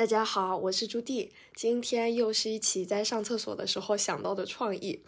[0.00, 1.28] 大家好，我是朱棣。
[1.54, 5.02] 今天又是一起在上厕所的时候想到的创意，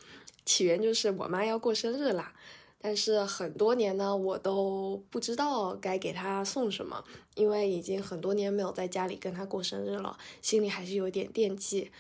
[0.45, 2.35] 起源就是我妈要过生日啦。
[2.79, 7.03] 但是很多年呢，我都不知道该给她送什么，
[7.37, 11.91] 因为已经很多年没有在家里跟她过生日了，心里还是有点惦记。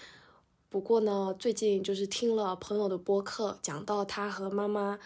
[0.68, 4.98] 不过呢，最近就是听了朋友的播客，讲到她和妈妈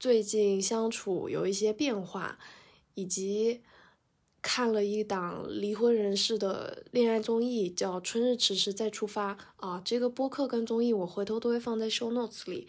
[0.00, 2.40] 最近相处有一些变化，
[2.94, 3.60] 以及。
[4.42, 9.80] 看了一档离婚人士的恋爱综艺，叫《春日迟迟再出发》啊。
[9.84, 12.66] 这个播客跟综艺我回头都会放在 show notes 里，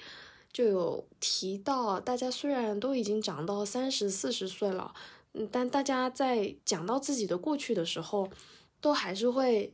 [0.53, 4.93] 就有提到，大家虽然都已经长到三十四十岁了，
[5.33, 8.29] 嗯，但大家在讲到自己的过去的时候，
[8.79, 9.73] 都还是会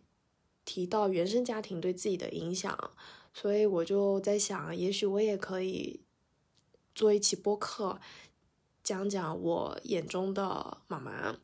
[0.63, 2.91] 提到原生家庭对自己的影响。
[3.33, 5.99] 所以我就在想，也许我也可以
[6.95, 7.99] 做一期播客，
[8.81, 11.35] 讲讲我眼中的妈妈。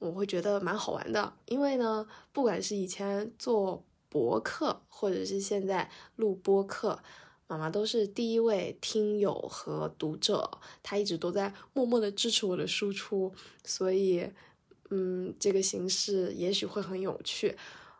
[0.00, 6.98] 我会觉得蛮好玩的，因为呢，不管是以前做博客，或者是现在录播客，
[7.46, 10.50] 妈妈都是第一位听友和读者，
[10.82, 13.30] 她一直都在默默的支持我的输出，
[13.62, 14.26] 所以，
[14.88, 17.56] 嗯，这个形式也许会很有趣。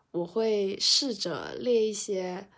[0.09, 2.49] 我会试着列一些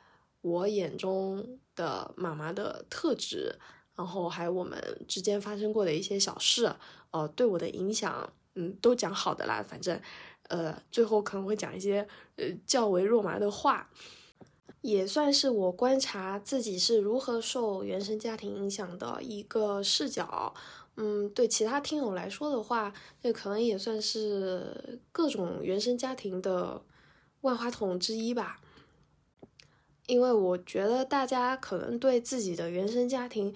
[0.41, 3.59] 我眼中的妈妈的特质，
[3.95, 6.73] 然后还有我们之间发生过的一些小事，
[7.11, 8.31] 呃，对我的影响。
[8.55, 9.99] 嗯，都讲好的啦，反正，
[10.49, 13.89] 呃，最后可能会讲一些呃较为肉麻的话，
[14.81, 20.53] 也算是我观察自己是如何受原生家庭影响的一个视角。
[20.95, 26.83] 嗯，对其他听友来说的话，这可能也算是各种原生家庭的
[27.41, 28.61] 万花筒之一吧。
[30.05, 33.55] 因为我觉得大家可能对自己的原生家庭。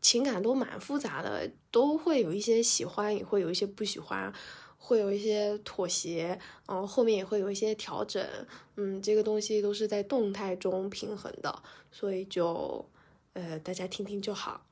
[0.00, 4.32] 情感都蛮复杂的，都会有一些喜欢，也会有一些不喜欢，
[4.78, 8.24] 会有一些妥协，嗯，后面也会有一些调整，
[8.76, 12.84] 嗯，这个东西都是在动态中平衡的，所以就，
[13.34, 14.66] 呃，大家听听就好。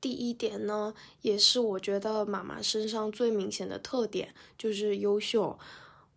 [0.00, 5.58] 第一点呢，也是我觉得妈妈身上最明显的特点，就是优秀。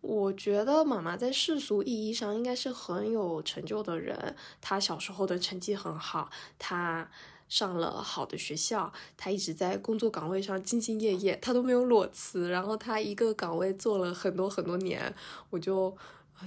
[0.00, 7.10] 我觉得妈妈在世俗意义上应该是很有成就的人，她小时候的成绩很好，她。
[7.48, 12.48] 上了好的学校，他一直在工作岗位上兢兢业业，他都没有裸辞。
[12.48, 15.14] 然后他一个岗位做了很多很多年，
[15.50, 15.96] 我就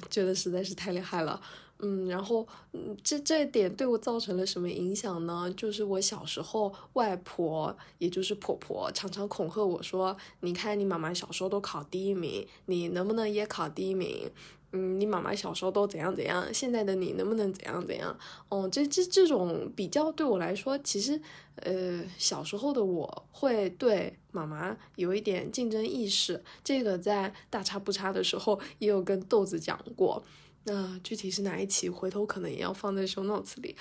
[0.09, 1.41] 觉得实在是太厉害了。
[1.79, 5.53] 嗯，然后嗯，这这点对我造成了什么影响呢？
[5.55, 14.31] 就是我小时候，外婆也就是婆婆常常恐吓我说：“你看你妈妈小时候都考第一名，你能不能也考第一名？”
[14.77, 18.15] 嗯，你妈妈小时候都怎样怎样，现在的你能不能怎样怎样？
[18.49, 21.19] 哦，这这这种比较对我来说，其实，
[21.55, 26.43] 呃，小时候的我会对妈妈有一点竞争意识。
[26.63, 30.23] 这个在大差不差的时候也有跟豆子讲过。
[30.65, 33.75] 那具体是哪一期，回头可能也要放在 show notes 里。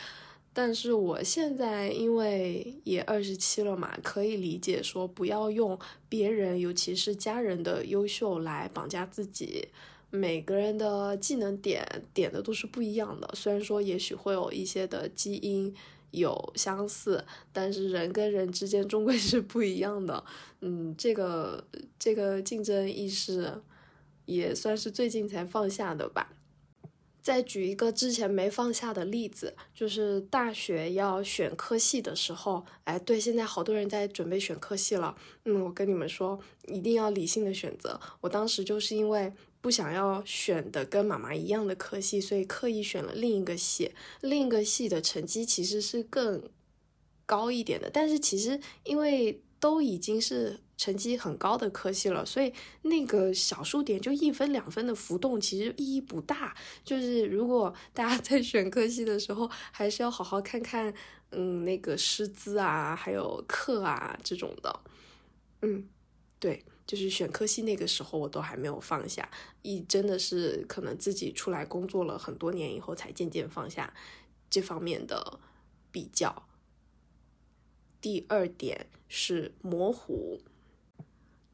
[0.53, 9.69] 但是我现在因为也二十七了嘛，可以理解说不要用别人，尤其是家人的优秀来绑架自己。
[10.11, 15.75] 每个人的技能点点的都是不一样的，虽然说也许会有一些的基因
[16.13, 17.23] 有相似，
[17.53, 20.25] 但是人跟人之间终归是不一样的。
[20.61, 21.67] 嗯，这个
[21.99, 23.61] 这个竞争意识
[24.25, 26.33] 也算是最近才放下的吧。
[27.21, 35.17] 再举一个之前没放下的例子，就是大学要选科系的时候，哎，对，现在好多人在准备选科系了。
[35.45, 36.39] 嗯，我跟你们说，
[36.69, 38.01] 一定要理性的选择。
[38.21, 39.33] 我当时就是因为。
[39.67, 43.91] 不想要选的跟妈妈一样的科系，所以刻意选了另一个系。
[44.21, 46.41] 另一个系的成绩其实是更
[47.27, 56.57] 高一点的，但是其实因为都已经是成绩很高的科系了，所以那个小数点就一分两分的浮动其实意义不大。
[56.85, 60.95] 就是如果大家 在选科系的时候，还是要好好看看，
[61.33, 64.81] 嗯，那个师资啊，还有课啊这种的，
[65.63, 65.89] 嗯，
[66.39, 66.65] 对。
[66.87, 69.29] 就是选科系那个时候，我都还没有放下，
[69.63, 73.93] 一真的是可能自己出来工作了很多年以后，才渐渐放下
[74.49, 75.41] 这方面的
[75.91, 76.47] 比较。
[78.01, 80.41] 第二点是模糊，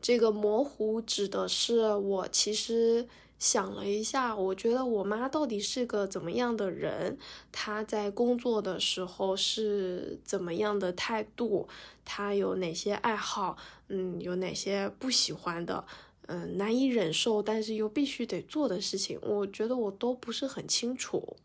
[0.01, 3.09] 这个模糊指的是我其实。
[3.43, 7.19] 想了一下，我觉得我妈到底是个怎么样的人？
[7.51, 11.67] 她在工作的时候是怎么样的态度？
[12.05, 13.57] 她有哪些爱好？
[13.89, 15.85] 嗯，有哪些不喜欢的？
[16.29, 21.37] 嗯，难以忍受但是又必须得做的事情，我觉得我都不是很清楚。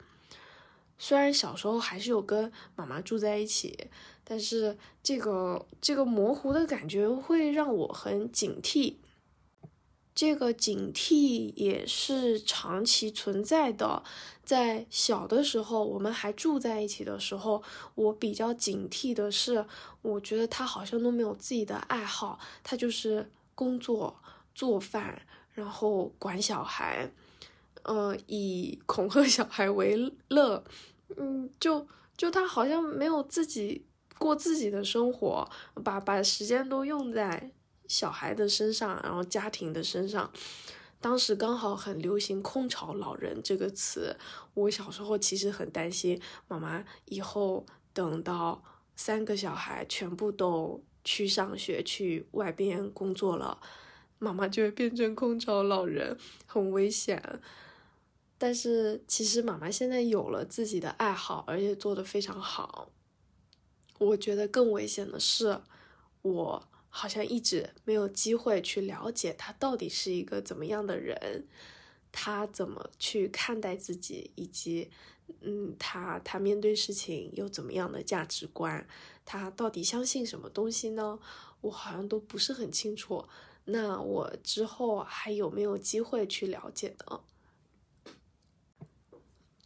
[0.99, 3.75] 虽然小时候还是有跟妈妈住在一起，
[4.23, 8.97] 但是这个这个模糊的感觉会让我很警惕。
[10.17, 14.01] 这个警惕也是长期存在的。
[14.43, 17.61] 在小的时候，我们还住在一起的时候，
[17.93, 19.63] 我比较警惕的是，
[20.01, 24.19] 我觉得他好像都没有自己的爱好，他就是工作、
[24.55, 25.21] 做饭，
[25.51, 27.11] 然后管小孩，
[27.83, 30.63] 嗯，以恐吓小孩为乐，
[31.17, 31.85] 嗯，就
[32.17, 33.85] 就他好像没有自己
[34.17, 35.47] 过自己的生活，
[35.83, 37.51] 把把时间都用在。
[37.87, 40.31] 小孩的身上，然后家庭的身上，
[40.99, 44.15] 当时刚好很流行“空巢老人”这个词。
[44.53, 48.63] 我小时候其实很担心，妈妈以后等到
[48.95, 53.59] 三个小孩全部都去上学、去外边工作了，
[54.19, 57.39] 妈妈就会变成空巢老人，很危险。
[58.37, 62.89] 但是其实妈妈现在有了自己的爱好，而且做得非常好。
[63.99, 65.61] 我觉得更危险的是
[66.21, 66.67] 我。
[66.89, 71.45] 好像一直没有机会去了解他到底是一个怎么样的人，
[72.11, 74.89] 他怎么去看待自己，以及，
[75.41, 78.87] 嗯，他他面对事情有怎么样的价值观，
[79.25, 81.19] 他到底相信什么东西呢？
[81.61, 83.27] 我好像都不是很清楚。
[83.65, 87.21] 那我之后还有没有机会去了解呢？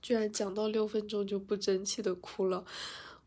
[0.01, 2.65] 居然讲到六分钟就不争气的哭了，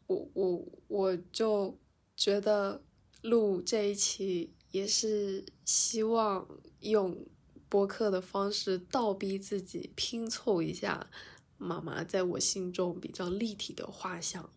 [0.09, 1.79] 我我我就
[2.17, 2.83] 觉得。
[3.25, 6.47] 录这一期也是希望
[6.81, 7.27] 用
[7.71, 11.09] 播客的方式倒逼自己拼凑一下
[11.57, 14.51] 妈妈在我心中比较立体的画像。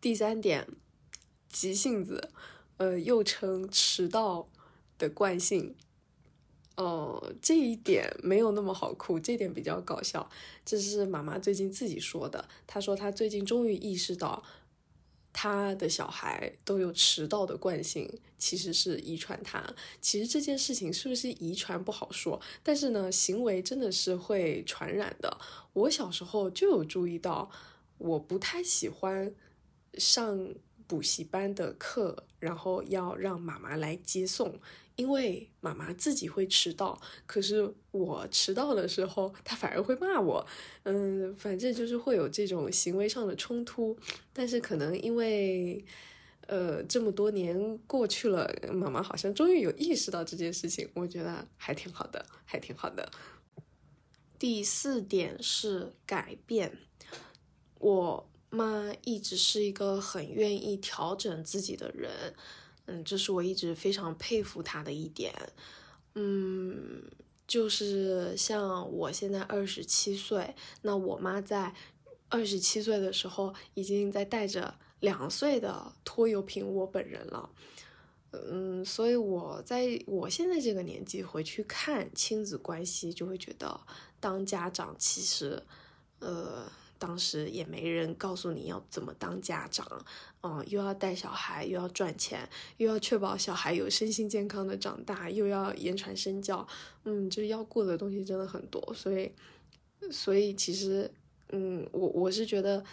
[0.00, 0.68] 第三点，
[1.48, 2.30] 急性子，
[2.76, 4.48] 呃，又称迟到
[4.96, 5.74] 的惯性。
[6.76, 10.30] 哦，这一点没有那么好哭，这点比较搞笑。
[10.64, 14.44] 这是妈妈最近自己说的，她说她最近终于意识到。
[15.32, 19.62] 他的小孩都有迟到的惯性，其实是遗传他。
[20.00, 25.38] 其实这件事情是不是遗传不好说，但是呢，行为真的是会传染的。
[25.72, 27.50] 我小时候就有注意到，
[27.98, 29.32] 我不太喜欢
[29.94, 30.54] 上
[30.90, 34.58] 补习班的课，然后要让妈妈来接送。
[34.96, 40.44] 因为妈妈自己会迟到，可是我迟到的时候，她反而会骂我。
[40.82, 43.96] 嗯，反正就是会有这种行为上的冲突。
[44.32, 45.82] 但是可能因为，
[46.48, 53.10] 呃，这么多年过去了，妈妈好像终于有意识到这件事情，我觉得还挺好的，还挺好的。
[54.38, 56.76] 第四点是改变，
[57.78, 62.34] 我妈一直是一个很愿意调整自己的人。
[62.86, 65.32] 嗯，这是我一直非常佩服她的一点。
[66.14, 67.04] 嗯，
[67.46, 71.72] 就是像我现在二十七岁，那我妈在
[72.28, 77.48] 二十七岁的时候已经在带着两岁的拖油瓶我本人了。
[78.32, 83.80] 嗯，所以我在我现在这个年纪回去看亲子关系，就会觉得
[84.18, 85.62] 当家长其实，
[86.18, 86.70] 呃。
[87.00, 90.04] 当时也没人告诉你要怎么当家长，
[90.42, 96.68] 嗯，又要带小孩，又要赚钱，又要确保小孩有身心健康的长大，又要言传身教，
[97.04, 99.32] 嗯，就要过的东西真的很多，所以，
[100.12, 101.10] 所以其实，
[101.48, 102.84] 嗯，我我是觉得，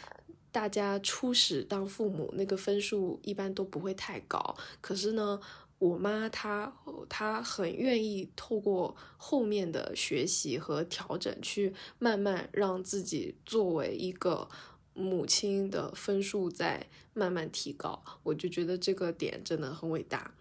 [0.53, 5.39] 大家初始当父母那个分数一般都不会太高，可是呢。
[5.79, 6.73] 我妈她
[7.07, 14.49] 她很愿意透过后面的学习和调整，去慢慢让自己作为一个
[14.93, 18.03] 母亲的分数在慢慢提高。
[18.23, 20.33] 我就觉得这个点真的很伟大。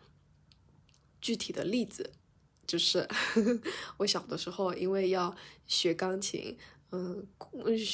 [1.20, 2.12] 具体的例子
[2.66, 3.06] 就是
[3.98, 6.56] 我小的时候，因为要学钢琴。
[6.92, 7.26] 嗯，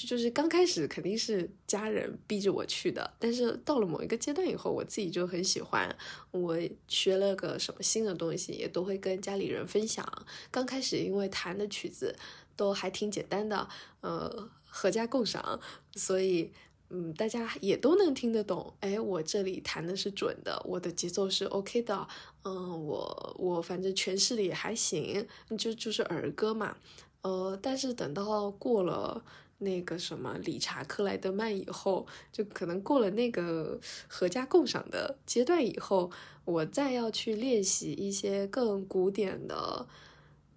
[0.06, 5.96] 就是刚开始肯定是家人逼着我去的，但是到了某一个阶段以后，我自己就很喜欢。
[6.30, 10.06] 我学了个什么新的东西，也都会跟家里人分享。
[10.50, 12.14] 刚开始因为弹的曲子
[12.54, 13.66] 都还挺简单的，
[14.02, 15.58] 呃，合家共赏，
[15.96, 16.52] 所以
[16.90, 18.75] 嗯，大家也都能听得懂。
[18.80, 22.06] 哎，我这里弹的是准的，我的节奏是 OK 的。
[22.44, 26.76] 嗯，我我反正诠释的也还行，就就是儿歌嘛。
[27.22, 29.24] 呃，但是等到过了
[29.58, 36.10] 那个什么理查克莱德曼以后，就可能过了那个合家共赏的阶段以后，
[36.44, 39.86] 我再要去练习一些更古典的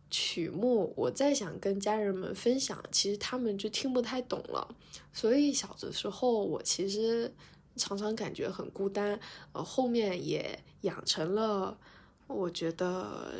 [0.09, 4.75] 曲目，我再想跟家人们分享，其实他们就听不太懂了。
[5.13, 7.31] 所以小的时候，我其实
[7.75, 9.19] 常常感觉很孤单。
[9.53, 11.77] 呃，后面也养成了，
[12.25, 13.31] 我觉得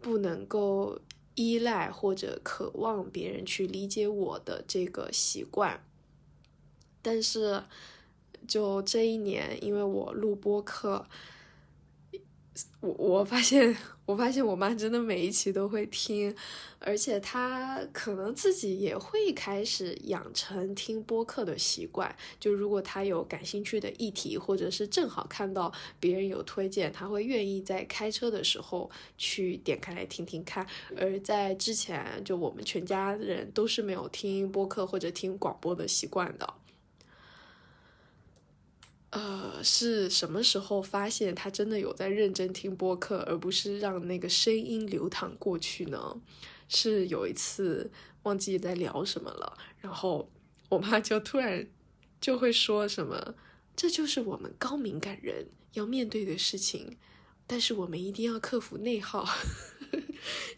[0.00, 0.98] 不能够。
[1.34, 5.84] 依赖或者渴望别人去理解我的这个习惯，
[7.02, 7.64] 但是
[8.46, 11.06] 就这一年，因为我录播课，
[12.80, 16.32] 我我发现，我发现我妈真的每一期都会听，
[16.78, 22.14] 而且她可能自己也会开始养成听播客的习惯。
[22.38, 30.64] 就如果她有感兴趣的议题，或者是正好看到别人有推荐，她会愿意在开车的时候去点开来听听看。
[30.96, 36.54] 而在之前，就我们全家人都是没有听播客或者听广播的习惯的。
[39.14, 46.20] 呃，是什么时候发现他真的有在认真听播客，而不是让那个声音流淌过去呢？
[46.68, 47.90] 是有一次
[48.24, 50.28] 忘记在聊什么了，然后
[50.68, 51.66] 我妈就突然
[52.20, 53.36] 就会说什么
[53.76, 56.96] ：“这就是我们高敏感人要面对的事情。”
[57.46, 59.28] 但是我们一定要克服内耗，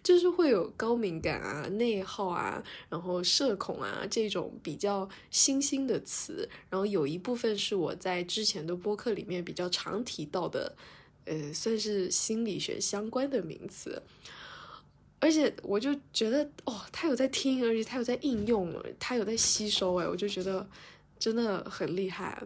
[0.02, 10.76] 就是会有高敏感啊、内耗啊，然后社恐啊这种比较新兴的词，然后有一部分是我在之前的播客里面比较常提到的，
[11.24, 14.02] 呃，算是心理学相关的名词。
[15.18, 20.68] 而且我就觉得，哦，他有在听，而且他有在应用，他有在吸收，哎，我就觉得
[21.18, 22.42] 真的很厉害。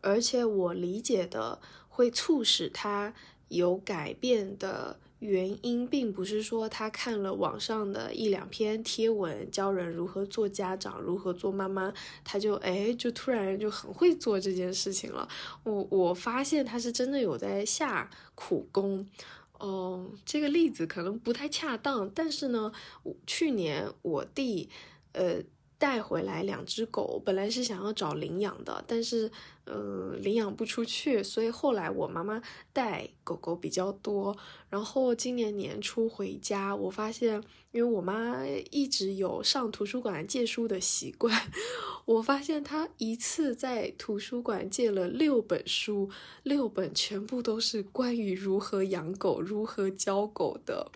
[0.00, 1.60] 而且我理解的。
[1.92, 3.12] 会促使他
[3.48, 11.92] 有改变的原因，并不是说他看了网上的一两篇贴文，教人如何做家长、如何做妈妈，
[12.24, 15.28] 他就哎，就突然就很会做这件事情了。
[15.62, 19.06] 我我发现他是真的有在下苦功。
[19.58, 22.72] 哦，这个例子可能不太恰当，但是呢，
[23.26, 24.68] 去年我弟，
[25.12, 25.42] 呃。
[25.80, 29.32] 带回来两只狗，本来是想要找领养的，但是，
[29.64, 34.36] 嗯，领养不出去，所以后来我妈妈带狗狗比较多。
[34.68, 41.50] 然后今年年初回家，我发现，因为我妈一直有上图书馆借书的习惯，
[42.04, 46.10] 我发现她一次在图书馆借了六本书，
[46.42, 50.92] 六本全部都是关于如何养狗、如何教狗的。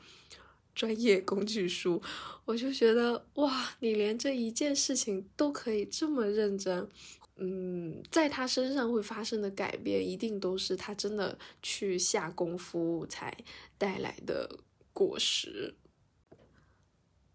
[0.75, 2.03] 专业工具书，
[2.45, 6.89] 我就觉得哇，你连这一件事情都可以这么认真，
[7.37, 13.37] 嗯，在他身上会发生的改变，一定都是他真的去下功夫才
[13.79, 14.59] 带来的
[14.93, 15.75] 果实。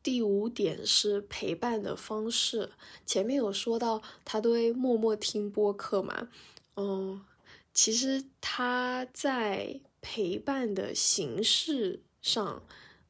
[0.04, 2.72] 第五点是陪伴的方式，
[3.06, 6.28] 前面有说到他都默默听播客嘛，
[6.76, 7.26] 嗯，
[7.74, 12.64] 其实他在陪伴的形式上。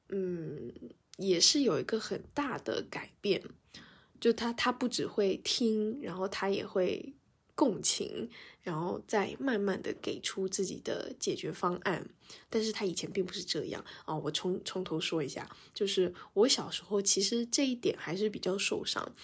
[0.09, 0.71] 嗯，
[1.17, 3.43] 也是有一个很大的改变，
[4.19, 7.13] 就他他不只会听，然后他也会
[7.55, 8.29] 共情，
[8.61, 12.09] 然后再慢慢的给出自己的解决方案。
[12.49, 19.15] 但是他以前并不是这样啊，我从从头说一下，就是我小时候其实这一点还是比较受伤，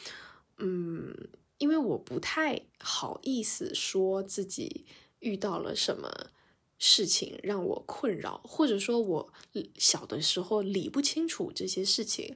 [0.57, 1.15] 嗯，
[1.57, 4.85] 因为我不太好意思说自己
[5.19, 6.31] 遇到了什么。
[6.77, 9.33] 事情让我困扰，或者说我
[9.77, 12.35] 小的时候理不清楚这些事情，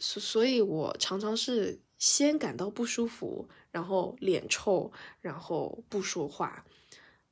[0.00, 6.66] 所所以，我常常是先感到不舒服，然后脸臭，然后不说话。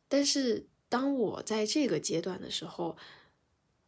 [0.09, 2.97] 但是当我在这个阶段的时候，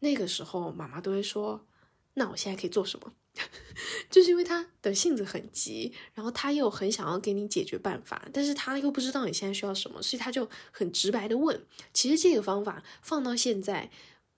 [0.00, 1.66] 那个时候妈妈都会说
[2.14, 3.14] ：“那我现在可以做什么？”
[4.10, 11.60] 就是因为他的性子很急，然后他又很想要给你解决办法，但是他又不知道你现在需要什么，所以他就很直白的问。
[11.94, 13.90] 其实这个方法放到现在，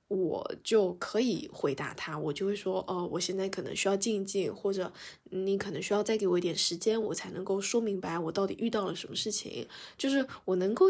[0.06, 4.92] 我就可以回答他，我就会说，哦，我现在可能需要静一静，或者
[5.24, 9.66] 你可能需要再给我一点时间，我才能够说明白我到底遇到了什么事情。
[9.98, 10.86] 就是我能够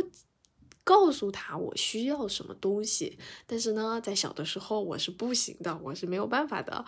[0.84, 6.84] 告诉他我需要什么东西，但是呢，在小的时候我是不行的，我是没有办法的。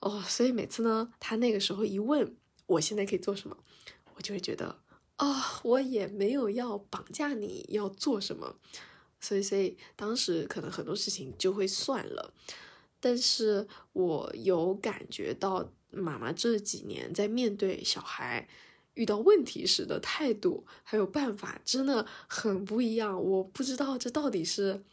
[0.00, 2.36] 哦，所以每次呢，他那个时候一问
[2.66, 3.56] 我现在可以做什么，
[4.14, 4.78] 我就会觉得
[5.16, 8.56] 啊，我也没有要绑架你要做什么，
[9.20, 12.32] 所以，所以当时可能很多事情就会算了。
[13.00, 18.48] 但是我有感觉到妈妈这几年在面对小孩
[18.94, 23.20] 遇到问题时的态度还有办法真的很不一样。
[23.20, 24.84] 我不知道这到底是。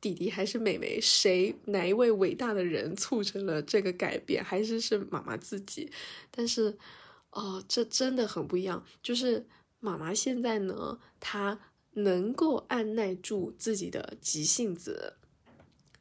[0.00, 4.44] 弟弟还是妹妹，谁哪一位伟大的人促成了这个改变？
[4.44, 5.90] 还是是妈妈自己？
[6.30, 6.78] 但是，
[7.30, 8.84] 哦，这真的很不一样。
[9.02, 9.44] 就是
[9.80, 11.58] 妈妈现在呢，她
[11.94, 15.14] 能够按耐住自己的急性子，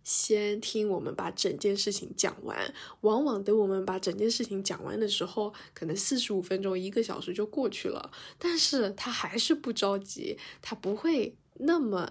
[0.03, 2.71] 先听我们把整件事情讲完。
[3.01, 8.11] 往往等我们把整件事情讲完的时候，可能四十五分钟、一个小时就过去了。
[8.37, 12.07] 但是她还是不着急，她不会那么。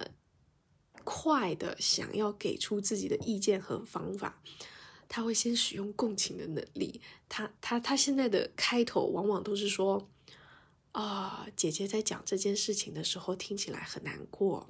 [1.06, 4.42] 快的想要给出自己的意见和方法，
[5.08, 7.00] 他会先使用共情的能力。
[7.28, 10.08] 他他他现在的开头往往都是说
[10.92, 14.68] ：“啊，姐姐在讲这件事情的时候听起来很难过，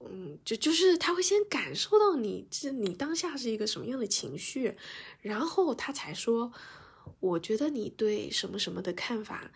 [0.00, 4.76] 嗯，就就是他会先感受到你这你当下是一个什么样的情绪，
[5.20, 6.52] 然后他才说，
[7.18, 9.50] 我觉得你对什么什么的看法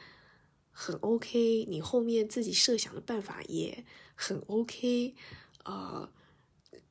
[0.70, 3.84] 很 OK，你后面自己设想的办法也
[4.14, 5.14] 很 OK，
[5.64, 6.08] 呃。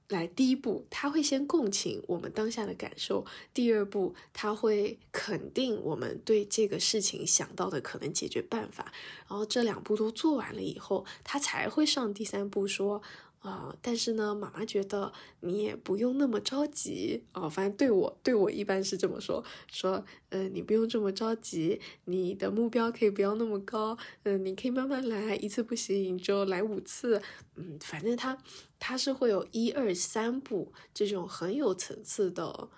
[0.09, 8.93] 来，第一步，他会先共情我们当下的感受；第二步，他会肯定我们对这个事情想到的可能解决办法。
[9.27, 13.01] 然后这两步都做完了以后，他才会上第三步说。
[13.43, 17.49] 啊，但是呢，妈妈觉得你也不用那么着急啊。
[17.49, 27.21] 反正对我，对我一般是这么说，说，嗯，你不用这么着急，你的目标可以不要那么高，嗯，你可以慢慢来，一次不行你就来五次，
[27.55, 28.37] 嗯，反正他
[28.79, 32.69] 他是会有一二三步这种很有层次的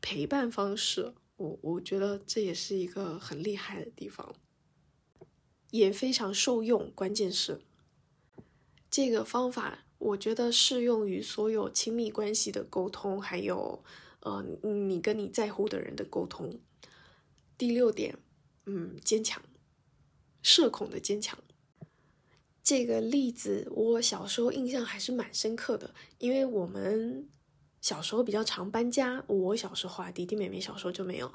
[0.00, 4.34] 陪伴方式，我我觉得这也是一个很厉害的地方，
[5.70, 7.60] 也非常受用，关键是。
[8.94, 13.82] 这个方法，我觉得适用于所有亲密关系的沟通，还有，
[14.20, 16.60] 呃，你跟你在乎的人的沟通。
[17.58, 18.16] 第六点，
[18.66, 19.42] 嗯，坚强，
[20.44, 21.36] 社恐的坚强。
[22.62, 27.28] 这个例子我小时候印象还是蛮深刻的，因为我们
[27.80, 31.32] 小时候比较常搬家，我小时候啊，弟弟妹妹小时候就没有。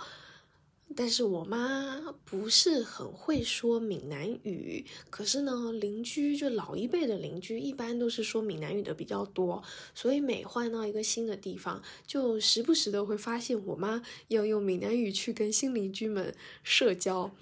[0.95, 17.33] 但是我妈不是很会说闽南语，可是呢，邻居就老一辈的邻居一般都是说闽南语的比较多，所以每换到一个新的地方，就时不时的会发现我妈要用闽南语去跟新邻居们社交。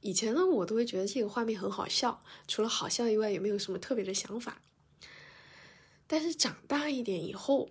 [0.00, 4.60] 以前呢，我都会觉得这个画面很好笑，除了好笑以外，也没有什么特别的想法。
[6.08, 7.70] 但是长大一点以后，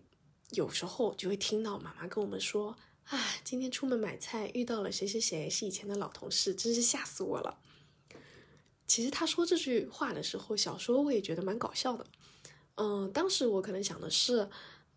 [0.52, 2.78] 有时候就会听到妈妈跟我们说。
[3.06, 7.58] 啊，今天出门买菜遇到了谁谁谁，是以前的老同事，真是吓死我了。
[8.88, 12.06] 其实他说这句话的时候，小时候我也觉得蛮搞笑的。
[12.76, 14.50] 嗯，当时我可能想的是，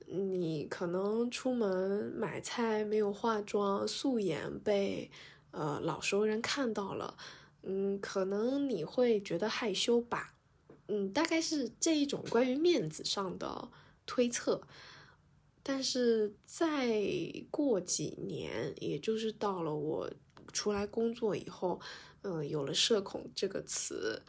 [0.06, 5.10] 你可能出门买菜没有化妆，素颜被
[5.50, 7.16] 呃老熟人看到了，
[7.62, 10.34] 嗯，可能你会觉得害羞吧。
[10.86, 13.68] 嗯，大概是这一种关于面子上的
[14.06, 14.62] 推测。
[15.66, 17.02] 但是再
[17.50, 20.12] 过几年，也就是到了我
[20.52, 21.80] 出来工作以后，
[22.20, 24.22] 嗯，有了“社恐”这个词，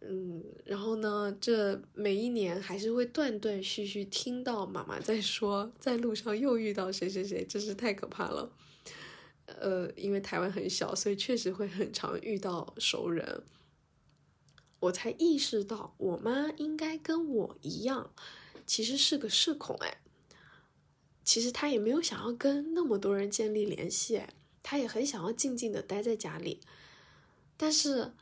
[0.00, 8.52] 嗯，然后呢，这每一年还是会断断续续听到妈妈在说，在路上又遇到谁谁谁，真是太可怕了。
[9.46, 13.42] 呃，因为台湾很小，所以确实会很常遇到熟人。
[14.78, 18.12] 我才意识到，我妈应该跟我一样，
[18.64, 19.96] 其实是个社恐，哎。
[21.22, 24.22] 其实他也没有想要跟那么多人建立联系，
[24.62, 26.60] 他也很想要静静的待在家里，
[27.56, 28.12] 但是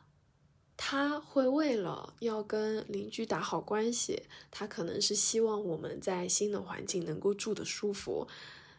[0.76, 8.28] 他会为了要跟邻居打好关系，他可能是希望我们在新的环境能够住得舒服，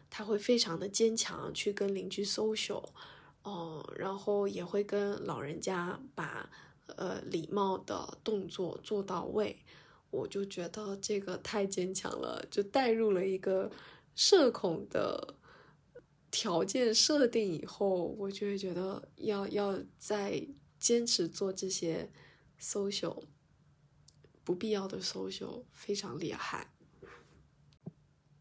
[0.08, 2.84] 他会非常的坚强去跟邻居 social，
[3.42, 6.48] 哦，然后也会跟老人家把
[6.96, 9.56] 呃礼貌的动作做到位，
[10.10, 13.70] 我就觉得这个太坚强了，就带入了一个。
[14.14, 15.36] 社恐的
[16.30, 20.46] 条件设定以后，我就会觉得要要再
[20.78, 22.10] 坚持做这些
[22.60, 23.24] social
[24.44, 26.72] 不必要的 social 非常厉害。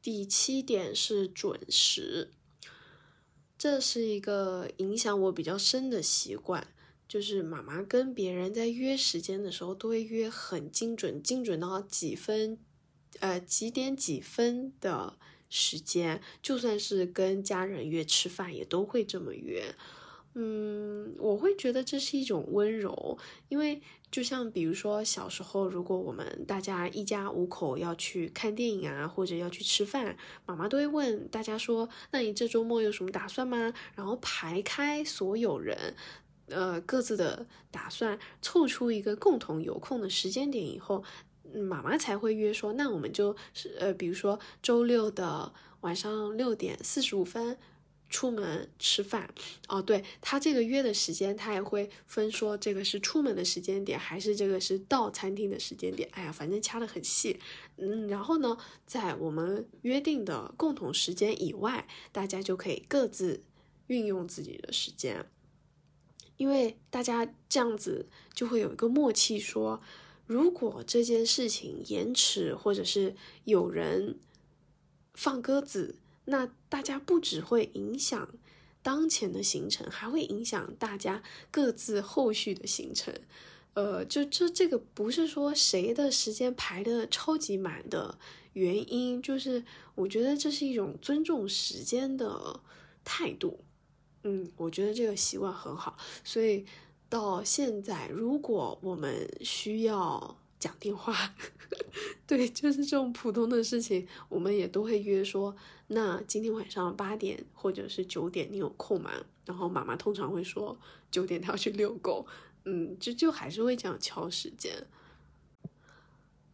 [0.01, 2.32] 第七点是准时，
[3.58, 6.67] 这是一个影响我比较深的习惯，
[7.08, 12.60] 就是妈妈跟别人在约时间的时候都会约很精准，精准到几分，
[13.19, 15.17] 呃几点几分的。
[15.49, 19.75] 时间就算是跟家人约吃饭，也都会这么约。
[20.35, 23.17] 嗯，我会觉得这是一种温柔，
[23.49, 23.81] 因为
[24.12, 35.95] 就像比如说小时候，如果我们大家一家五口要去看电影啊，或者要去吃饭，妈妈都会问大家说：“那你这周末有什么打算吗？”然后排开所有人，
[36.45, 41.03] 呃，各自的打算，凑出一个共同有空的时间点以后。
[41.53, 47.57] 妈妈才会约说，那我们就是呃，比如说周六的晚上六点四十五分
[48.09, 49.33] 出门吃饭
[49.67, 49.81] 哦。
[49.81, 56.09] 对他这个约的时间，他也会分说这个是出门的时间点，还是这个是到餐厅的时间点。
[56.13, 57.39] 哎呀，反正掐的很细。
[57.77, 63.43] 嗯，然后呢，在我们约定的共同时间以外，大家就可以各自
[63.88, 65.25] 运用自己的时间，
[66.38, 69.81] 因为大家这样子就会有一个默契说。
[70.29, 73.15] 如果这件事情延迟，或者是
[73.45, 74.19] 有人
[75.15, 78.29] 放鸽子，那大家不只会影响
[78.83, 83.11] 当前的行程，还会影响大家各自后续的行程。
[83.73, 88.19] 呃，就这这个不是说谁的时间排的超级满的
[88.53, 89.65] 原因，就是
[89.95, 92.59] 我觉得这是一种尊重时间的
[93.03, 93.61] 态度。
[94.21, 96.67] 嗯，我觉得这个习惯很好，所以
[97.09, 101.33] 到现在，如果我们需要讲电话，
[102.27, 105.55] 对，就是这种普通的事情，我们也都会约说，
[105.87, 109.11] 那今天晚上八点或者是九点，你有空吗？
[109.45, 110.77] 然后妈妈通常会说
[111.09, 112.27] 九点她要去遛狗，
[112.65, 114.85] 嗯，就就还是会这样敲时间。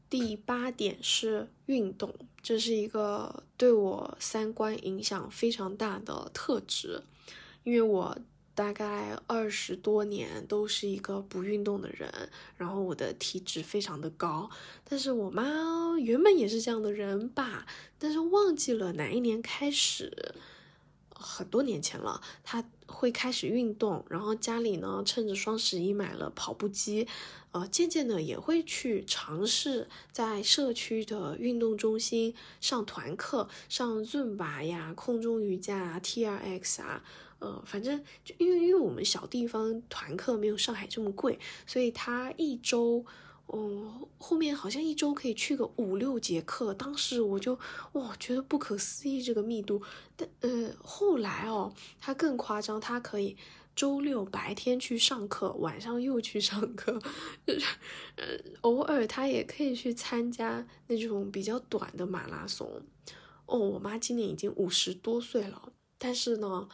[0.10, 7.04] 第八点是运动，这是一个对我三观影响非常大的特质。
[7.64, 8.18] 因为我
[8.56, 12.10] 大概二十多年都是一个不运动的人，
[12.58, 14.50] 然后我的体脂非常的高，
[14.84, 17.68] 但是我妈原本也是这样的人吧，
[18.00, 20.34] 但是忘记了哪一年开始，
[21.16, 27.08] 很多年前了，他会开始运动，然后家里呢趁着双十一买了跑步机，
[27.52, 37.04] 呃，渐渐的也会去尝试在社区的运动中心上团课，上 Zumba 呀、空中瑜伽啊、TRX 啊。
[37.40, 43.06] 呃，反正就因为因为我们小地方团课没有上海这么贵，所以他一周，
[43.48, 46.74] 哦，后面好像一周可以去个五六节课。
[46.74, 47.58] 当时我就
[47.94, 49.82] 哇，觉得不可思议这个密度。
[50.16, 53.38] 但呃，后来哦，他更夸张，他可以
[53.76, 57.00] 周六白天去上课，晚上又去上课，
[57.46, 57.66] 就是
[58.16, 58.26] 呃，
[58.62, 62.82] 偶尔他也可以去参加那种比较短的马拉松。
[63.46, 66.68] 哦，我妈今年已经五十多岁了，但是呢。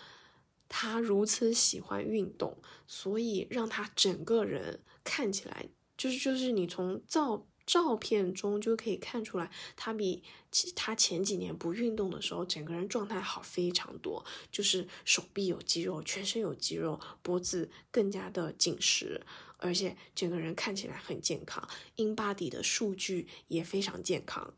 [0.74, 2.56] 她如此喜欢运动，
[2.88, 5.68] 所以让她整个人看起来
[6.02, 19.22] 就是就是你从照照片中就可以看出来，他比其他前几年不运动的时候，整个人状态好非常多，就是手臂有肌肉，全身有肌肉，脖子更加的紧实，
[19.58, 24.56] 而且整个人看起来很健康，in body 的数据也非常健康，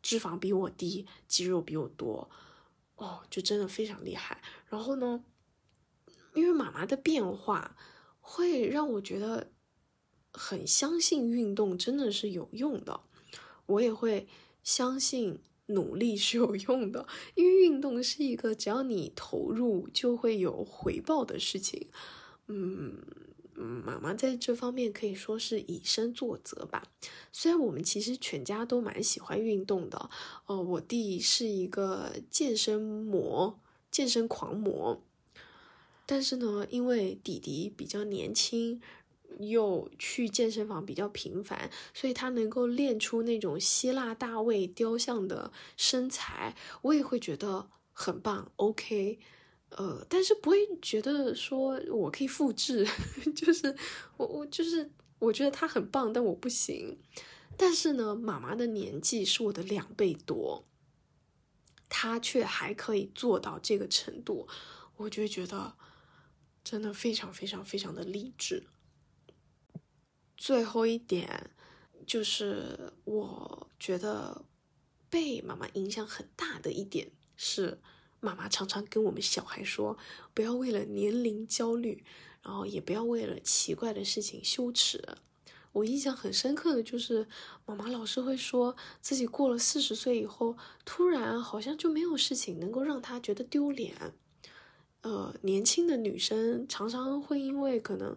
[0.00, 2.30] 脂肪比我低，肌肉比我多，
[2.94, 4.40] 哦，就真的非常厉害。
[4.68, 5.24] 然后呢？
[6.34, 7.76] 因为妈妈的变化
[8.20, 9.50] 会让我觉得
[10.36, 13.00] 很相信运动真的是有用的，
[13.64, 14.28] 我也会
[14.62, 17.06] 相信努力是有用的。
[17.34, 21.88] 因为运动是一个只要你投入就会有回报的事情。
[22.48, 22.98] 嗯，
[23.56, 26.82] 妈妈在这方面可以说是以身作则吧。
[27.32, 30.10] 虽然我们其实全家都蛮喜欢运动的，
[30.44, 33.58] 哦，我弟是一个健身魔、
[33.90, 35.02] 健身狂魔。
[36.08, 38.80] 但是呢，因为弟弟比较年轻，
[39.38, 48.50] 又去健身房比较频繁，所以他能够练出那种希腊大卫雕像的身材，我也会觉得很棒。
[48.56, 49.18] OK，
[49.70, 52.86] 呃，但是不会觉得说我可以复制，
[53.36, 53.74] 就是
[54.16, 56.98] 我我就是我觉得他很棒，但我不行。
[57.56, 60.64] 但是呢，妈妈的年纪是我的两倍多，
[61.88, 64.46] 她却还可以做到这个程度，
[64.96, 65.74] 我就觉得。
[66.68, 68.66] 真的非常非常非常的励志。
[70.36, 71.50] 最后一点
[72.06, 74.44] 就是，我觉得
[75.08, 77.80] 被妈妈影响很大的一点是，
[78.20, 79.96] 妈妈常常跟我们小孩说，
[80.34, 82.04] 不要为了年龄焦虑，
[82.42, 85.02] 然后也不要为了奇怪的事情羞耻。
[85.72, 87.26] 我印象很深刻的就是，
[87.66, 94.14] 妈妈老是会说自己过了四十岁以后，突然好像就没有事情能够让她觉得丢脸。
[95.02, 98.16] 呃，年轻的女生常常会因为可能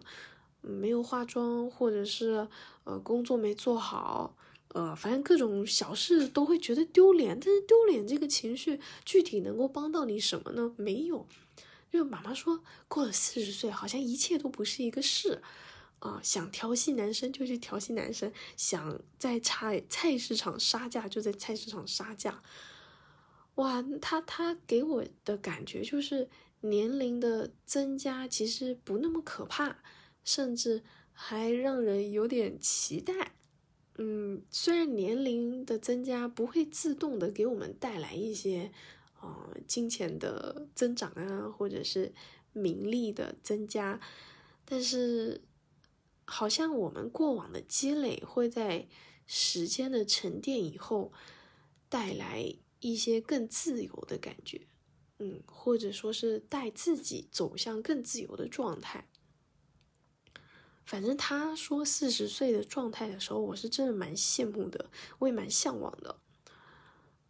[0.60, 2.46] 没有化妆，或者是
[2.84, 4.36] 呃工作没做好，
[4.68, 7.38] 呃，反正各种小事都会觉得丢脸。
[7.40, 10.74] 但是丢脸这个情绪具体能够帮到你什么呢？
[10.76, 11.26] 没有。
[11.90, 15.42] 因为妈妈说过了四十岁，好像一切都不是一个事
[15.98, 16.20] 啊。
[16.22, 22.42] 想调戏男生就去调戏男生，想在菜菜市场杀价就在菜市场杀价。
[23.56, 26.28] 哇，他他给我的感觉就是。
[26.62, 29.78] 年龄的增加其实不那么可怕，
[30.24, 33.32] 甚至还让人有点期待。
[33.96, 38.72] 嗯，虽然年龄的增加不会自动的给我们带来一些，
[39.20, 42.12] 呃，金钱的增长啊，或者是
[42.52, 44.00] 名利的增加，
[44.64, 45.42] 但是
[46.24, 48.88] 好像我们过往的积累会在
[49.26, 51.12] 时间的沉淀以后，
[51.90, 54.62] 带来一些更自由的感觉。
[55.18, 59.09] 嗯，或者说是带自己走向更自由的状态。
[60.90, 66.18] 反正他说四十岁的状态的时候，我是真的蛮羡慕的，我也蛮向往的。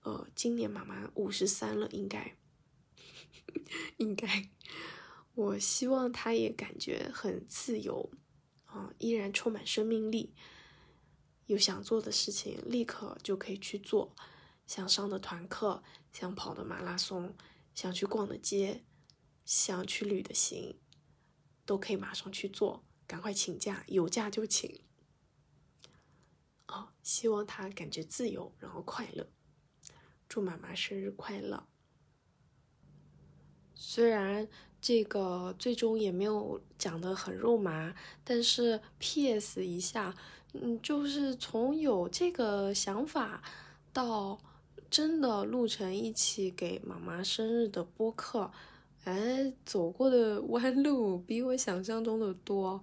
[0.00, 2.38] 呃，今年妈妈五十三了，应该，
[3.98, 4.48] 应该，
[5.34, 8.10] 我希望她也感觉很自由
[8.64, 10.32] 啊，依然充满生命力。
[11.44, 14.16] 有想做的事情，立刻就可以去做。
[14.66, 17.36] 想上的团课，想跑的马拉松，
[17.74, 18.84] 想去逛的街，
[19.44, 20.78] 想去旅的行，
[21.66, 22.86] 都可以马上去做。
[23.10, 24.82] 赶快请假，有假就请。
[26.68, 29.26] 哦，希望他感觉自由，然后快乐。
[30.28, 31.66] 祝妈妈生日快乐！
[33.74, 34.46] 虽然
[34.80, 37.92] 这个最终也没有讲的很肉麻，
[38.22, 39.66] 但是 P.S.
[39.66, 40.14] 一下，
[40.52, 43.42] 嗯，就是从有这个想法
[43.92, 44.38] 到
[44.88, 48.52] 真的录成一起给妈妈生日的播客，
[49.04, 52.82] 哎，走过的弯路 比我想象中的多。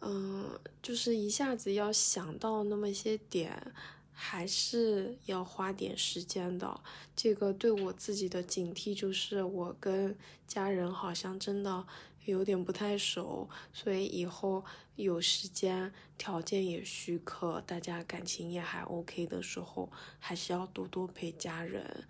[0.00, 3.72] 嗯，就是一下子要想到那么些点，
[4.12, 6.80] 还是要花点时间的。
[7.16, 10.16] 这个对我自己的警惕就是，我跟
[10.46, 11.84] 家人好像真的
[12.26, 19.90] 有点不太熟，所以以后有时间、条件也许可，大家感情也还 OK 的时候，
[20.20, 22.04] 还是要多多陪家人。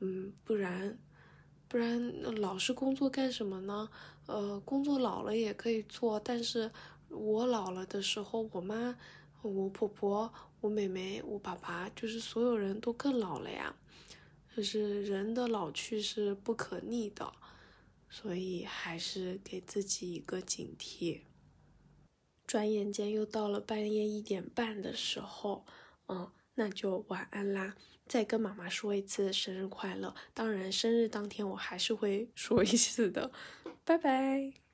[0.00, 0.96] 嗯，不然，
[1.68, 3.88] 不然老是工作干什么呢？
[4.26, 6.70] 呃，工作老了也可以做，但是。
[7.08, 8.98] 我老了的时候，我妈、
[9.40, 13.76] 我婆婆、我妹妹、我爸爸，就是所有人都更老了呀。
[14.54, 17.32] 就是人的老去是不可逆的，
[18.10, 21.20] 所以还是给自己一个警惕。
[22.44, 25.64] 转眼间又到了半夜一点半的时候，
[26.08, 27.76] 嗯，那就晚安啦。
[28.08, 33.30] 再跟妈妈说一次生日快乐，当然生日当天我还是会说一次的。
[33.84, 34.65] 拜拜。